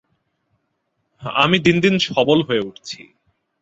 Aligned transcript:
আমি 1.23 1.57
দিন 1.59 1.77
দিন 1.79 1.95
সবল 2.07 2.39
হয়ে 2.47 2.65
উঠছি। 2.65 3.01